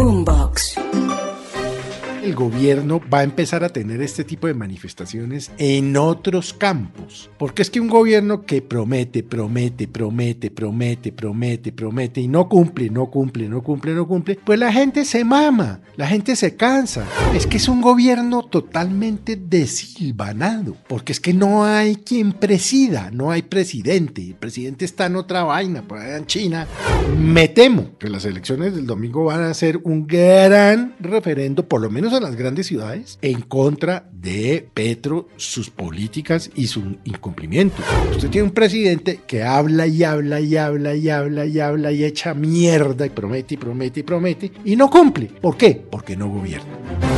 Boombox. 0.00 0.79
El 2.22 2.34
gobierno 2.34 3.00
va 3.12 3.20
a 3.20 3.24
empezar 3.24 3.64
a 3.64 3.70
tener 3.70 4.02
este 4.02 4.24
tipo 4.24 4.46
de 4.46 4.52
manifestaciones 4.52 5.50
en 5.56 5.96
otros 5.96 6.52
campos. 6.52 7.30
Porque 7.38 7.62
es 7.62 7.70
que 7.70 7.80
un 7.80 7.88
gobierno 7.88 8.42
que 8.42 8.60
promete, 8.60 9.22
promete, 9.22 9.88
promete, 9.88 10.50
promete, 10.50 11.12
promete, 11.12 11.72
promete 11.72 12.20
y 12.20 12.28
no 12.28 12.46
cumple, 12.46 12.90
no 12.90 13.06
cumple, 13.10 13.48
no 13.48 13.62
cumple, 13.62 13.94
no 13.94 14.06
cumple, 14.06 14.38
pues 14.44 14.58
la 14.58 14.70
gente 14.70 15.06
se 15.06 15.24
mama, 15.24 15.80
la 15.96 16.06
gente 16.06 16.36
se 16.36 16.56
cansa. 16.56 17.06
Es 17.34 17.46
que 17.46 17.56
es 17.56 17.68
un 17.68 17.80
gobierno 17.80 18.42
totalmente 18.42 19.36
desilvanado. 19.36 20.76
Porque 20.88 21.12
es 21.12 21.20
que 21.20 21.32
no 21.32 21.64
hay 21.64 21.96
quien 21.96 22.34
presida, 22.34 23.10
no 23.10 23.30
hay 23.30 23.42
presidente. 23.42 24.20
El 24.22 24.34
presidente 24.34 24.84
está 24.84 25.06
en 25.06 25.16
otra 25.16 25.44
vaina, 25.44 25.82
por 25.82 25.98
allá 25.98 26.18
en 26.18 26.26
China. 26.26 26.66
Me 27.18 27.48
temo 27.48 27.96
que 27.98 28.10
las 28.10 28.26
elecciones 28.26 28.74
del 28.74 28.86
domingo 28.86 29.24
van 29.24 29.42
a 29.42 29.54
ser 29.54 29.80
un 29.84 30.06
gran 30.06 30.96
referendo, 31.00 31.66
por 31.66 31.80
lo 31.80 31.88
menos 31.88 32.09
en 32.18 32.24
las 32.24 32.36
grandes 32.36 32.66
ciudades, 32.66 33.18
en 33.22 33.42
contra 33.42 34.08
de 34.12 34.68
Petro, 34.72 35.28
sus 35.36 35.70
políticas 35.70 36.50
y 36.54 36.66
su 36.66 36.96
incumplimiento. 37.04 37.82
Usted 38.10 38.30
tiene 38.30 38.48
un 38.48 38.54
presidente 38.54 39.20
que 39.26 39.42
habla 39.42 39.86
y 39.86 40.04
habla 40.04 40.40
y 40.40 40.56
habla 40.56 40.94
y 40.94 41.08
habla 41.08 41.46
y 41.46 41.60
habla 41.60 41.92
y 41.92 42.04
echa 42.04 42.34
mierda 42.34 43.06
y 43.06 43.10
promete 43.10 43.54
y 43.54 43.56
promete 43.56 44.00
y 44.00 44.02
promete 44.02 44.52
y 44.64 44.76
no 44.76 44.90
cumple. 44.90 45.26
¿Por 45.26 45.56
qué? 45.56 45.82
Porque 45.90 46.16
no 46.16 46.28
gobierna. 46.28 47.09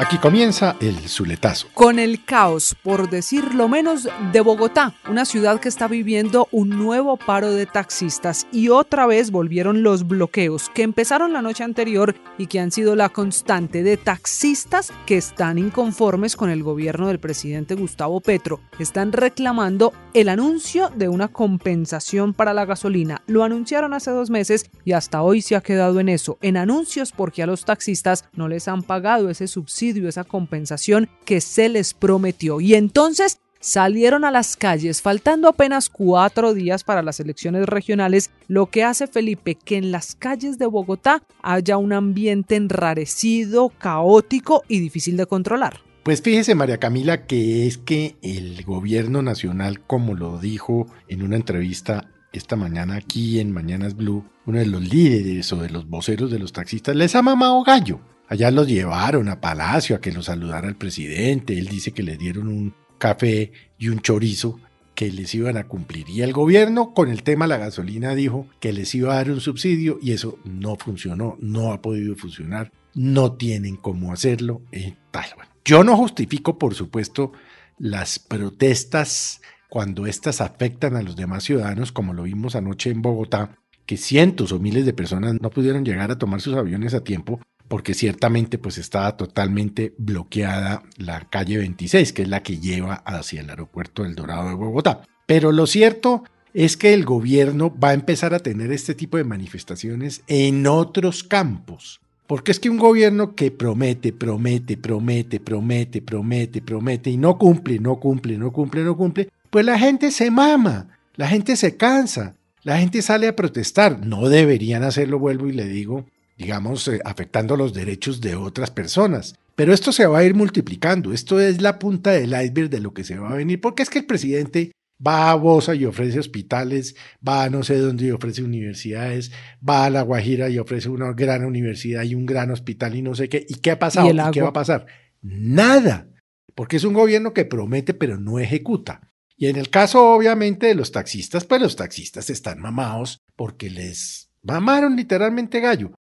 Aquí 0.00 0.16
comienza 0.16 0.76
el 0.80 0.96
Zuletazo. 1.10 1.68
Con 1.74 1.98
el 1.98 2.24
caos, 2.24 2.74
por 2.82 3.10
decirlo 3.10 3.68
menos, 3.68 4.08
de 4.32 4.40
Bogotá, 4.40 4.94
una 5.10 5.26
ciudad 5.26 5.60
que 5.60 5.68
está 5.68 5.88
viviendo 5.88 6.48
un 6.52 6.70
nuevo 6.70 7.18
paro 7.18 7.52
de 7.52 7.66
taxistas 7.66 8.46
y 8.50 8.70
otra 8.70 9.04
vez 9.04 9.30
volvieron 9.30 9.82
los 9.82 10.08
bloqueos 10.08 10.70
que 10.70 10.84
empezaron 10.84 11.34
la 11.34 11.42
noche 11.42 11.64
anterior 11.64 12.14
y 12.38 12.46
que 12.46 12.60
han 12.60 12.70
sido 12.70 12.96
la 12.96 13.10
constante 13.10 13.82
de 13.82 13.98
taxistas 13.98 14.90
que 15.04 15.18
están 15.18 15.58
inconformes 15.58 16.34
con 16.34 16.48
el 16.48 16.62
gobierno 16.62 17.08
del 17.08 17.20
presidente 17.20 17.74
Gustavo 17.74 18.22
Petro. 18.22 18.58
Están 18.78 19.12
reclamando 19.12 19.92
el 20.14 20.30
anuncio 20.30 20.88
de 20.96 21.08
una 21.10 21.28
compensación 21.28 22.32
para 22.32 22.54
la 22.54 22.64
gasolina. 22.64 23.20
Lo 23.26 23.44
anunciaron 23.44 23.92
hace 23.92 24.12
dos 24.12 24.30
meses 24.30 24.64
y 24.82 24.92
hasta 24.92 25.20
hoy 25.20 25.42
se 25.42 25.56
ha 25.56 25.60
quedado 25.60 26.00
en 26.00 26.08
eso, 26.08 26.38
en 26.40 26.56
anuncios 26.56 27.12
porque 27.12 27.42
a 27.42 27.46
los 27.46 27.66
taxistas 27.66 28.24
no 28.32 28.48
les 28.48 28.66
han 28.66 28.82
pagado 28.82 29.28
ese 29.28 29.46
subsidio 29.46 29.89
esa 29.98 30.24
compensación 30.24 31.08
que 31.24 31.40
se 31.40 31.68
les 31.68 31.94
prometió. 31.94 32.60
Y 32.60 32.74
entonces 32.74 33.40
salieron 33.60 34.24
a 34.24 34.30
las 34.30 34.56
calles, 34.56 35.02
faltando 35.02 35.48
apenas 35.48 35.88
cuatro 35.88 36.54
días 36.54 36.82
para 36.82 37.02
las 37.02 37.20
elecciones 37.20 37.66
regionales, 37.66 38.30
lo 38.48 38.66
que 38.66 38.84
hace 38.84 39.06
Felipe 39.06 39.54
que 39.54 39.76
en 39.76 39.92
las 39.92 40.14
calles 40.14 40.58
de 40.58 40.66
Bogotá 40.66 41.22
haya 41.42 41.76
un 41.76 41.92
ambiente 41.92 42.56
enrarecido, 42.56 43.68
caótico 43.78 44.62
y 44.66 44.80
difícil 44.80 45.16
de 45.16 45.26
controlar. 45.26 45.80
Pues 46.02 46.22
fíjese 46.22 46.54
María 46.54 46.78
Camila 46.78 47.26
que 47.26 47.66
es 47.66 47.76
que 47.76 48.16
el 48.22 48.64
gobierno 48.64 49.20
nacional, 49.20 49.80
como 49.82 50.14
lo 50.14 50.38
dijo 50.38 50.86
en 51.08 51.22
una 51.22 51.36
entrevista 51.36 52.08
esta 52.32 52.56
mañana 52.56 52.96
aquí 52.96 53.38
en 53.38 53.52
Mañanas 53.52 53.94
Blue, 53.96 54.24
uno 54.46 54.58
de 54.58 54.66
los 54.66 54.82
líderes 54.82 55.52
o 55.52 55.56
de 55.56 55.68
los 55.68 55.88
voceros 55.88 56.30
de 56.30 56.38
los 56.38 56.52
taxistas, 56.52 56.96
les 56.96 57.14
ha 57.14 57.22
mamado 57.22 57.62
gallo. 57.64 58.00
Allá 58.30 58.52
los 58.52 58.68
llevaron 58.68 59.28
a 59.28 59.40
Palacio 59.40 59.96
a 59.96 60.00
que 60.00 60.12
los 60.12 60.26
saludara 60.26 60.68
el 60.68 60.76
presidente. 60.76 61.58
Él 61.58 61.66
dice 61.66 61.90
que 61.90 62.04
le 62.04 62.16
dieron 62.16 62.46
un 62.46 62.74
café 62.96 63.50
y 63.76 63.88
un 63.88 63.98
chorizo 63.98 64.60
que 64.94 65.10
les 65.10 65.34
iban 65.34 65.56
a 65.56 65.66
cumplir. 65.66 66.08
Y 66.08 66.22
el 66.22 66.32
gobierno 66.32 66.94
con 66.94 67.10
el 67.10 67.24
tema 67.24 67.46
de 67.46 67.48
la 67.48 67.58
gasolina 67.58 68.14
dijo 68.14 68.46
que 68.60 68.72
les 68.72 68.94
iba 68.94 69.12
a 69.12 69.16
dar 69.16 69.32
un 69.32 69.40
subsidio 69.40 69.98
y 70.00 70.12
eso 70.12 70.38
no 70.44 70.76
funcionó, 70.76 71.38
no 71.40 71.72
ha 71.72 71.82
podido 71.82 72.14
funcionar, 72.14 72.70
no 72.94 73.32
tienen 73.32 73.74
cómo 73.74 74.12
hacerlo. 74.12 74.62
Eh, 74.70 74.94
tal. 75.10 75.24
Yo 75.64 75.82
no 75.82 75.96
justifico, 75.96 76.56
por 76.56 76.76
supuesto, 76.76 77.32
las 77.78 78.20
protestas 78.20 79.40
cuando 79.68 80.06
éstas 80.06 80.40
afectan 80.40 80.94
a 80.94 81.02
los 81.02 81.16
demás 81.16 81.42
ciudadanos, 81.42 81.90
como 81.90 82.12
lo 82.12 82.22
vimos 82.22 82.54
anoche 82.54 82.90
en 82.90 83.02
Bogotá, 83.02 83.58
que 83.86 83.96
cientos 83.96 84.52
o 84.52 84.60
miles 84.60 84.86
de 84.86 84.92
personas 84.92 85.34
no 85.40 85.50
pudieron 85.50 85.84
llegar 85.84 86.12
a 86.12 86.18
tomar 86.18 86.40
sus 86.40 86.54
aviones 86.54 86.94
a 86.94 87.02
tiempo 87.02 87.40
porque 87.70 87.94
ciertamente 87.94 88.58
pues 88.58 88.78
estaba 88.78 89.16
totalmente 89.16 89.94
bloqueada 89.96 90.82
la 90.96 91.20
calle 91.30 91.56
26, 91.58 92.12
que 92.12 92.22
es 92.22 92.28
la 92.28 92.42
que 92.42 92.58
lleva 92.58 92.94
hacia 92.94 93.42
el 93.42 93.48
aeropuerto 93.48 94.02
del 94.02 94.16
Dorado 94.16 94.48
de 94.48 94.56
Bogotá. 94.56 95.02
Pero 95.24 95.52
lo 95.52 95.68
cierto 95.68 96.24
es 96.52 96.76
que 96.76 96.92
el 96.92 97.04
gobierno 97.04 97.72
va 97.72 97.90
a 97.90 97.94
empezar 97.94 98.34
a 98.34 98.40
tener 98.40 98.72
este 98.72 98.96
tipo 98.96 99.18
de 99.18 99.22
manifestaciones 99.22 100.22
en 100.26 100.66
otros 100.66 101.22
campos. 101.22 102.00
Porque 102.26 102.50
es 102.50 102.58
que 102.58 102.70
un 102.70 102.78
gobierno 102.78 103.36
que 103.36 103.52
promete, 103.52 104.12
promete, 104.12 104.76
promete, 104.76 105.38
promete, 105.38 106.02
promete, 106.02 106.60
promete 106.62 107.10
y 107.10 107.18
no 107.18 107.38
cumple, 107.38 107.78
no 107.78 108.00
cumple, 108.00 108.36
no 108.36 108.52
cumple, 108.52 108.82
no 108.82 108.96
cumple, 108.96 109.28
pues 109.48 109.64
la 109.64 109.78
gente 109.78 110.10
se 110.10 110.32
mama, 110.32 110.98
la 111.14 111.28
gente 111.28 111.54
se 111.54 111.76
cansa, 111.76 112.34
la 112.64 112.78
gente 112.78 113.00
sale 113.00 113.28
a 113.28 113.36
protestar. 113.36 114.04
No 114.04 114.28
deberían 114.28 114.82
hacerlo, 114.82 115.20
vuelvo 115.20 115.46
y 115.46 115.52
le 115.52 115.68
digo, 115.68 116.04
digamos, 116.40 116.88
eh, 116.88 117.00
afectando 117.04 117.54
los 117.54 117.74
derechos 117.74 118.22
de 118.22 118.34
otras 118.34 118.70
personas. 118.70 119.34
Pero 119.56 119.74
esto 119.74 119.92
se 119.92 120.06
va 120.06 120.20
a 120.20 120.24
ir 120.24 120.34
multiplicando, 120.34 121.12
esto 121.12 121.38
es 121.38 121.60
la 121.60 121.78
punta 121.78 122.12
del 122.12 122.30
iceberg 122.30 122.70
de 122.70 122.80
lo 122.80 122.94
que 122.94 123.04
se 123.04 123.18
va 123.18 123.30
a 123.30 123.36
venir, 123.36 123.60
porque 123.60 123.82
es 123.82 123.90
que 123.90 123.98
el 123.98 124.06
presidente 124.06 124.72
va 125.06 125.30
a 125.30 125.34
Bosa 125.34 125.74
y 125.74 125.84
ofrece 125.84 126.18
hospitales, 126.18 126.96
va 127.26 127.44
a 127.44 127.50
no 127.50 127.62
sé 127.62 127.76
dónde 127.76 128.06
y 128.06 128.10
ofrece 128.10 128.42
universidades, 128.42 129.32
va 129.66 129.84
a 129.84 129.90
La 129.90 130.00
Guajira 130.00 130.48
y 130.48 130.58
ofrece 130.58 130.88
una 130.88 131.12
gran 131.12 131.44
universidad 131.44 132.04
y 132.04 132.14
un 132.14 132.24
gran 132.24 132.50
hospital 132.50 132.94
y 132.96 133.02
no 133.02 133.14
sé 133.14 133.28
qué. 133.28 133.44
¿Y 133.46 133.56
qué 133.56 133.72
ha 133.72 133.78
pasado? 133.78 134.08
¿Y, 134.08 134.32
qué 134.32 134.40
va 134.40 134.48
a 134.48 134.54
pasar? 134.54 134.86
Nada, 135.20 136.08
porque 136.54 136.76
es 136.76 136.84
un 136.84 136.94
gobierno 136.94 137.34
que 137.34 137.44
promete 137.44 137.92
pero 137.92 138.18
no 138.18 138.38
ejecuta. 138.38 139.12
Y 139.36 139.48
en 139.48 139.56
el 139.56 139.68
caso 139.68 140.14
obviamente 140.14 140.68
de 140.68 140.74
los 140.74 140.90
taxistas, 140.90 141.44
pues 141.44 141.60
los 141.60 141.76
taxistas 141.76 142.30
están 142.30 142.60
mamados 142.60 143.20
porque 143.36 143.68
les 143.68 144.30
mamaron 144.42 144.96
literalmente 144.96 145.60
gallo. 145.60 145.92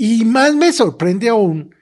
Y 0.00 0.24
más 0.24 0.54
me 0.54 0.72
sorprende 0.72 1.28
aún 1.28 1.74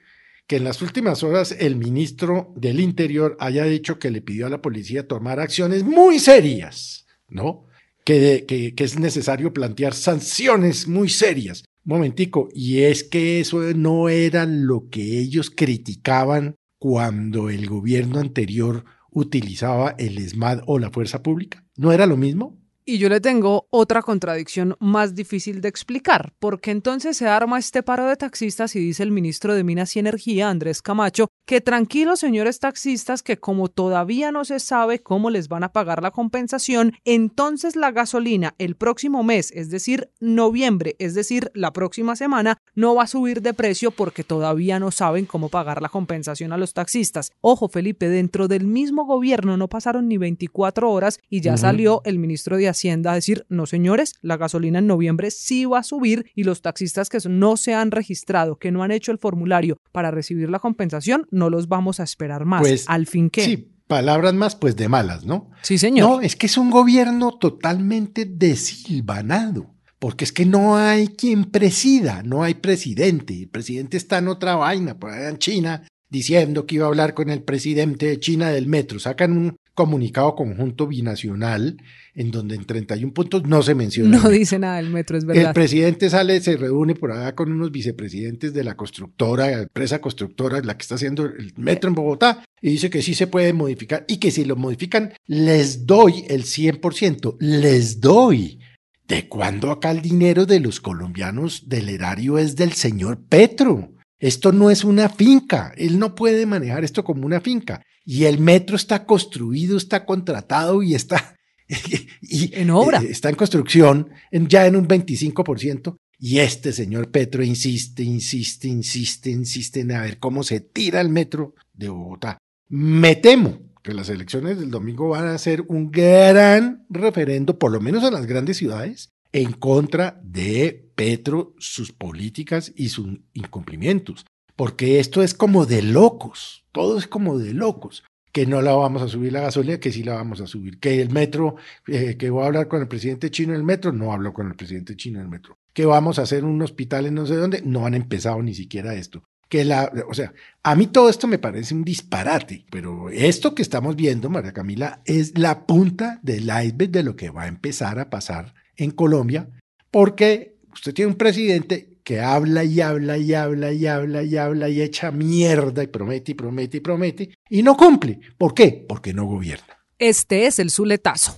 que 0.47 0.55
en 0.55 0.63
las 0.63 0.81
últimas 0.81 1.21
horas 1.21 1.55
el 1.59 1.75
ministro 1.75 2.51
del 2.55 2.79
Interior 2.79 3.37
haya 3.39 3.63
dicho 3.65 3.99
que 3.99 4.09
le 4.09 4.23
pidió 4.23 4.47
a 4.47 4.49
la 4.49 4.61
policía 4.61 5.07
tomar 5.07 5.39
acciones 5.39 5.83
muy 5.83 6.17
serias, 6.17 7.05
¿no? 7.29 7.67
Que, 8.03 8.73
es 8.75 8.97
necesario 8.97 9.53
plantear 9.53 9.93
sanciones 9.93 10.87
muy 10.87 11.09
serias. 11.09 11.63
momentico, 11.83 12.49
y 12.53 12.79
es 12.79 13.03
que 13.03 13.39
eso 13.39 13.61
no 13.75 14.09
era 14.09 14.45
lo 14.45 14.89
que 14.89 15.19
ellos 15.19 15.51
criticaban 15.51 16.55
cuando 16.79 17.49
el 17.49 17.67
gobierno 17.67 18.19
anterior 18.19 18.83
utilizaba 19.11 19.95
el 19.97 20.17
ESMAD 20.17 20.63
o 20.65 20.79
la 20.79 20.89
fuerza 20.89 21.21
pública. 21.21 21.63
¿No 21.77 21.91
era 21.91 22.07
lo 22.07 22.17
mismo? 22.17 22.57
Y 22.89 22.99
yo 22.99 23.09
le 23.09 23.19
tengo 23.19 23.67
otra 23.69 24.01
contradicción 24.01 24.77
más 24.79 25.13
difícil 25.13 25.59
de 25.59 25.67
explicar, 25.67 26.31
porque 26.39 26.71
entonces 26.71 27.17
se 27.17 27.27
arma 27.27 27.59
este 27.59 27.83
paro 27.83 28.07
de 28.07 28.15
taxistas 28.15 28.77
y 28.77 28.79
dice 28.79 29.03
el 29.03 29.11
ministro 29.11 29.53
de 29.53 29.65
Minas 29.65 29.93
y 29.97 29.99
Energía, 29.99 30.49
Andrés 30.49 30.81
Camacho, 30.81 31.27
que 31.45 31.59
tranquilos 31.59 32.21
señores 32.21 32.59
taxistas, 32.59 33.23
que 33.23 33.39
como 33.39 33.67
todavía 33.67 34.31
no 34.31 34.45
se 34.45 34.61
sabe 34.61 34.99
cómo 34.99 35.29
les 35.29 35.49
van 35.49 35.65
a 35.65 35.73
pagar 35.73 36.01
la 36.01 36.11
compensación, 36.11 36.93
entonces 37.03 37.75
la 37.75 37.91
gasolina 37.91 38.55
el 38.57 38.77
próximo 38.77 39.21
mes, 39.21 39.51
es 39.51 39.69
decir, 39.69 40.09
noviembre, 40.21 40.95
es 40.97 41.13
decir, 41.13 41.51
la 41.53 41.73
próxima 41.73 42.15
semana, 42.15 42.57
no 42.73 42.95
va 42.95 43.03
a 43.03 43.07
subir 43.07 43.41
de 43.41 43.53
precio 43.53 43.91
porque 43.91 44.23
todavía 44.23 44.79
no 44.79 44.91
saben 44.91 45.25
cómo 45.25 45.49
pagar 45.49 45.81
la 45.81 45.89
compensación 45.89 46.53
a 46.53 46.57
los 46.57 46.73
taxistas. 46.73 47.33
Ojo, 47.41 47.67
Felipe, 47.67 48.07
dentro 48.07 48.47
del 48.47 48.65
mismo 48.65 49.03
gobierno 49.03 49.57
no 49.57 49.67
pasaron 49.67 50.07
ni 50.07 50.17
24 50.17 50.89
horas 50.89 51.19
y 51.29 51.41
ya 51.41 51.57
salió 51.57 52.01
el 52.05 52.17
ministro 52.17 52.55
de 52.55 52.76
Hacienda 52.77 53.11
a 53.11 53.15
decir, 53.15 53.45
no 53.49 53.65
señores, 53.65 54.13
la 54.21 54.37
gasolina 54.37 54.79
en 54.79 54.87
noviembre 54.87 55.31
sí 55.31 55.65
va 55.65 55.79
a 55.79 55.83
subir 55.83 56.31
y 56.35 56.43
los 56.43 56.61
taxistas 56.61 57.09
que 57.09 57.17
no 57.27 57.57
se 57.57 57.73
han 57.73 57.89
registrado, 57.89 58.57
que 58.57 58.71
no 58.71 58.83
han 58.83 58.91
hecho 58.91 59.11
el 59.11 59.17
formulario 59.17 59.79
para 59.91 60.11
recibir 60.11 60.49
la 60.49 60.59
compensación, 60.59 61.25
no 61.31 61.49
los 61.49 61.67
vamos 61.67 61.99
a 61.99 62.03
esperar 62.03 62.45
más. 62.45 62.61
Pues, 62.61 62.85
Al 62.87 63.07
fin 63.07 63.29
que... 63.31 63.43
Sí, 63.43 63.71
palabras 63.87 64.35
más 64.35 64.55
pues 64.55 64.75
de 64.75 64.87
malas, 64.89 65.25
¿no? 65.25 65.49
Sí, 65.63 65.77
señor. 65.77 66.07
No, 66.07 66.21
es 66.21 66.35
que 66.35 66.45
es 66.45 66.57
un 66.57 66.69
gobierno 66.69 67.31
totalmente 67.31 68.25
desilvanado 68.25 69.73
porque 69.99 70.25
es 70.25 70.31
que 70.31 70.45
no 70.45 70.77
hay 70.77 71.07
quien 71.07 71.45
presida, 71.45 72.21
no 72.23 72.43
hay 72.43 72.53
presidente. 72.53 73.33
El 73.33 73.49
presidente 73.49 73.97
está 73.97 74.19
en 74.19 74.27
otra 74.27 74.55
vaina, 74.55 74.99
por 74.99 75.09
allá 75.09 75.29
en 75.29 75.39
China, 75.39 75.87
diciendo 76.07 76.65
que 76.65 76.75
iba 76.75 76.85
a 76.85 76.89
hablar 76.89 77.13
con 77.13 77.29
el 77.29 77.41
presidente 77.41 78.05
de 78.05 78.19
China 78.19 78.51
del 78.51 78.67
metro. 78.67 78.99
Sacan 78.99 79.35
un 79.35 79.57
comunicado 79.77 80.35
conjunto 80.35 80.87
binacional 80.87 81.77
en 82.15 82.31
donde 82.31 82.55
en 82.55 82.65
31 82.65 83.13
puntos 83.13 83.43
no 83.45 83.61
se 83.61 83.75
menciona. 83.75 84.17
No 84.17 84.27
dice 84.29 84.57
nada 84.57 84.77
del 84.77 84.89
metro, 84.89 85.19
es 85.19 85.23
verdad. 85.23 85.49
El 85.49 85.53
presidente 85.53 86.09
sale, 86.09 86.41
se 86.41 86.57
reúne 86.57 86.95
por 86.95 87.11
allá 87.11 87.35
con 87.35 87.51
unos 87.51 87.71
vicepresidentes 87.71 88.55
de 88.55 88.63
la 88.63 88.75
constructora, 88.75 89.51
la 89.51 89.61
empresa 89.61 90.01
constructora, 90.01 90.59
la 90.61 90.75
que 90.75 90.81
está 90.81 90.95
haciendo 90.95 91.25
el 91.25 91.53
metro 91.57 91.89
en 91.89 91.93
Bogotá, 91.93 92.43
y 92.59 92.71
dice 92.71 92.89
que 92.89 93.03
sí 93.03 93.13
se 93.13 93.27
puede 93.27 93.53
modificar 93.53 94.03
y 94.07 94.17
que 94.17 94.31
si 94.31 94.45
lo 94.45 94.55
modifican, 94.55 95.13
les 95.27 95.85
doy 95.85 96.25
el 96.27 96.43
100%, 96.45 97.37
les 97.39 98.01
doy 98.01 98.59
¿De 99.07 99.29
cuándo 99.29 99.71
acá 99.71 99.91
el 99.91 100.01
dinero 100.01 100.45
de 100.45 100.59
los 100.59 100.81
colombianos 100.81 101.69
del 101.69 101.87
erario 101.87 102.37
es 102.37 102.57
del 102.57 102.73
señor 102.73 103.23
Petro? 103.29 103.93
Esto 104.19 104.51
no 104.51 104.69
es 104.69 104.83
una 104.83 105.07
finca. 105.07 105.71
Él 105.77 105.97
no 105.97 106.13
puede 106.13 106.45
manejar 106.45 106.83
esto 106.83 107.05
como 107.05 107.25
una 107.25 107.39
finca. 107.39 107.83
Y 108.09 108.23
el 108.23 108.39
metro 108.39 108.77
está 108.77 109.05
construido, 109.05 109.75
está 109.75 110.05
contratado 110.05 110.81
y 110.81 110.95
está 110.95 111.35
y, 112.21 112.57
en 112.57 112.69
obra. 112.69 113.01
Eh, 113.01 113.07
está 113.09 113.27
en 113.27 113.35
construcción 113.35 114.09
ya 114.31 114.65
en 114.65 114.77
un 114.77 114.87
25%. 114.87 115.97
Y 116.17 116.39
este 116.39 116.71
señor 116.71 117.11
Petro 117.11 117.43
insiste, 117.43 118.03
insiste, 118.03 118.69
insiste, 118.69 119.29
insiste 119.29 119.81
en 119.81 119.91
a 119.91 120.03
ver 120.03 120.19
cómo 120.19 120.43
se 120.43 120.61
tira 120.61 121.01
el 121.01 121.09
metro 121.09 121.53
de 121.73 121.89
Bogotá. 121.89 122.37
Me 122.69 123.17
temo 123.17 123.59
que 123.83 123.93
las 123.93 124.07
elecciones 124.07 124.57
del 124.57 124.71
domingo 124.71 125.09
van 125.09 125.27
a 125.27 125.37
ser 125.37 125.65
un 125.67 125.91
gran 125.91 126.85
referendo, 126.89 127.59
por 127.59 127.73
lo 127.73 127.81
menos 127.81 128.05
en 128.05 128.13
las 128.13 128.25
grandes 128.25 128.55
ciudades, 128.55 129.09
en 129.33 129.51
contra 129.51 130.21
de 130.23 130.89
Petro, 130.95 131.55
sus 131.59 131.91
políticas 131.91 132.71
y 132.73 132.87
sus 132.87 133.19
incumplimientos. 133.33 134.25
Porque 134.55 135.01
esto 135.01 135.21
es 135.21 135.33
como 135.33 135.65
de 135.65 135.83
locos, 135.83 136.63
todo 136.77 136.97
es 136.97 137.07
como 137.07 137.37
de 137.37 137.53
locos. 137.53 138.03
Que 138.31 138.45
no 138.45 138.61
la 138.61 138.73
vamos 138.73 139.01
a 139.01 139.07
subir 139.07 139.33
la 139.33 139.41
gasolina, 139.41 139.79
que 139.79 139.91
sí 139.91 140.03
la 140.03 140.13
vamos 140.13 140.41
a 140.41 140.47
subir. 140.47 140.79
Que 140.79 141.01
el 141.01 141.09
metro, 141.09 141.55
eh, 141.87 142.17
que 142.17 142.29
voy 142.29 142.43
a 142.43 142.47
hablar 142.47 142.67
con 142.67 142.81
el 142.81 142.87
presidente 142.87 143.31
chino 143.31 143.53
en 143.53 143.59
el 143.59 143.63
metro, 143.63 143.91
no 143.91 144.13
hablo 144.13 144.31
con 144.33 144.47
el 144.47 144.55
presidente 144.55 144.95
chino 144.95 145.17
en 145.17 145.25
el 145.25 145.31
metro. 145.31 145.57
Que 145.73 145.85
vamos 145.85 146.19
a 146.19 146.21
hacer 146.23 146.45
un 146.45 146.61
hospital 146.61 147.07
en 147.07 147.15
no 147.15 147.25
sé 147.25 147.35
dónde, 147.35 147.63
no 147.65 147.85
han 147.85 147.95
empezado 147.95 148.41
ni 148.43 148.53
siquiera 148.53 148.93
esto 148.93 149.23
que 149.49 149.63
la, 149.63 149.91
o 150.09 150.13
sea, 150.13 150.33
a 150.63 150.75
mí 150.75 150.87
todo 150.87 151.09
esto 151.09 151.27
me 151.27 151.39
parece 151.39 151.73
un 151.73 151.83
disparate, 151.83 152.65
pero 152.69 153.09
esto 153.09 153.55
que 153.55 153.61
estamos 153.61 153.95
viendo, 153.95 154.29
María 154.29 154.51
Camila, 154.51 155.01
es 155.05 155.37
la 155.37 155.65
punta 155.65 156.19
del 156.21 156.43
iceberg 156.43 156.91
de 156.91 157.03
lo 157.03 157.15
que 157.15 157.29
va 157.29 157.43
a 157.43 157.47
empezar 157.47 157.99
a 157.99 158.09
pasar 158.09 158.53
en 158.75 158.91
Colombia, 158.91 159.49
porque 159.89 160.57
usted 160.73 160.93
tiene 160.93 161.11
un 161.11 161.17
presidente 161.17 161.96
que 162.07 162.21
habla 162.21 162.63
y 162.63 162.79
habla 162.79 163.17
y 163.17 163.33
habla 163.33 163.73
y 163.73 163.85
habla 163.85 164.23
y 164.23 164.37
habla 164.37 164.69
y 164.69 164.81
echa 164.81 165.11
mierda 165.11 165.83
y 165.83 165.87
promete 165.87 166.31
y 166.31 166.35
promete 166.35 166.77
y 166.77 166.79
promete 166.79 167.29
y 167.49 167.61
no 167.61 167.75
cumple. 167.75 168.21
¿Por 168.37 168.53
qué? 168.53 168.85
Porque 168.87 169.13
no 169.13 169.25
gobierna. 169.25 169.77
Este 169.99 170.47
es 170.47 170.59
el 170.59 170.71
Zuletazo. 170.71 171.37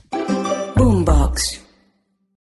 Boombox. 0.76 1.69